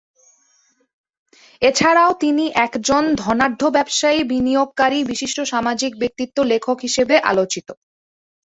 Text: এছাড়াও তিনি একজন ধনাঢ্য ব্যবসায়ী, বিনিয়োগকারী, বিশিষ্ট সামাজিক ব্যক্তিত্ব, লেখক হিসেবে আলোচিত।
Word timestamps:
এছাড়াও 1.61 2.11
তিনি 2.19 2.45
একজন 2.65 3.03
ধনাঢ্য 3.15 3.61
ব্যবসায়ী, 3.69 4.19
বিনিয়োগকারী, 4.23 4.99
বিশিষ্ট 5.03 5.37
সামাজিক 5.51 5.91
ব্যক্তিত্ব, 6.01 6.37
লেখক 6.51 6.77
হিসেবে 6.79 7.15
আলোচিত। 7.31 7.67